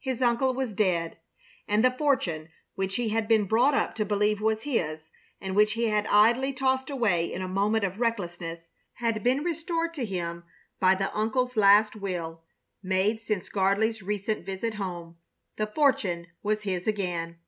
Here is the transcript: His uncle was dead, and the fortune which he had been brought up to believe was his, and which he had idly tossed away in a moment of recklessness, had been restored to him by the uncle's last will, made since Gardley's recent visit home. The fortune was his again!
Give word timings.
His 0.00 0.20
uncle 0.20 0.54
was 0.54 0.74
dead, 0.74 1.18
and 1.68 1.84
the 1.84 1.92
fortune 1.92 2.48
which 2.74 2.96
he 2.96 3.10
had 3.10 3.28
been 3.28 3.44
brought 3.44 3.74
up 3.74 3.94
to 3.94 4.04
believe 4.04 4.40
was 4.40 4.62
his, 4.62 5.08
and 5.40 5.54
which 5.54 5.74
he 5.74 5.86
had 5.86 6.04
idly 6.08 6.52
tossed 6.52 6.90
away 6.90 7.32
in 7.32 7.42
a 7.42 7.46
moment 7.46 7.84
of 7.84 8.00
recklessness, 8.00 8.66
had 8.94 9.22
been 9.22 9.44
restored 9.44 9.94
to 9.94 10.04
him 10.04 10.42
by 10.80 10.96
the 10.96 11.16
uncle's 11.16 11.56
last 11.56 11.94
will, 11.94 12.42
made 12.82 13.20
since 13.20 13.48
Gardley's 13.48 14.02
recent 14.02 14.44
visit 14.44 14.74
home. 14.74 15.16
The 15.58 15.68
fortune 15.68 16.26
was 16.42 16.62
his 16.62 16.88
again! 16.88 17.38